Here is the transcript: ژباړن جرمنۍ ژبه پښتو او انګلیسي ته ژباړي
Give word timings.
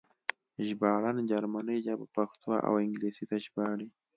ژباړن 0.67 1.17
جرمنۍ 1.31 1.77
ژبه 1.85 2.05
پښتو 2.15 2.51
او 2.67 2.73
انګلیسي 2.83 3.23
ته 3.29 3.35
ژباړي 3.45 3.87